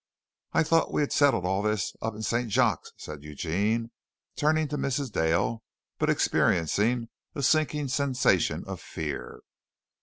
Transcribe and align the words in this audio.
"I 0.53 0.63
thought 0.63 0.91
we 0.91 1.07
settled 1.11 1.45
all 1.45 1.61
this 1.61 1.95
up 2.01 2.15
in 2.15 2.23
St. 2.23 2.51
Jacques?" 2.51 2.87
said 2.97 3.23
Eugene, 3.23 3.91
turning 4.35 4.67
to 4.69 4.75
Mrs. 4.79 5.11
Dale, 5.11 5.61
but 5.99 6.09
experiencing 6.09 7.09
a 7.35 7.43
sinking 7.43 7.87
sensation 7.87 8.63
of 8.65 8.81
fear. 8.81 9.41